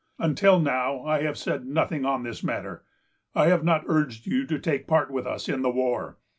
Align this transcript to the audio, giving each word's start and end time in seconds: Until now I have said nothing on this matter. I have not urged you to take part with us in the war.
Until 0.17 0.59
now 0.59 1.05
I 1.05 1.21
have 1.21 1.37
said 1.37 1.67
nothing 1.67 2.05
on 2.05 2.23
this 2.23 2.43
matter. 2.43 2.83
I 3.35 3.45
have 3.49 3.63
not 3.63 3.83
urged 3.85 4.25
you 4.25 4.47
to 4.47 4.57
take 4.57 4.87
part 4.87 5.11
with 5.11 5.27
us 5.27 5.47
in 5.47 5.61
the 5.61 5.69
war. 5.69 6.17